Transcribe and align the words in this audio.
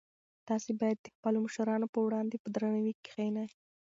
تاسي 0.47 0.71
باید 0.79 0.97
د 1.01 1.07
خپلو 1.15 1.37
مشرانو 1.45 1.87
په 1.93 1.99
وړاندې 2.05 2.35
په 2.43 2.47
درناوي 2.55 2.93
کښېنئ. 3.05 3.49